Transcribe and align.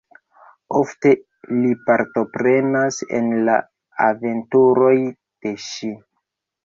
Ofte 0.79 1.11
li 1.57 1.73
partoprenas 1.89 2.97
en 3.21 3.29
la 3.51 3.59
aventuroj 4.09 4.95
de 5.11 5.57
ŝi. 5.67 5.93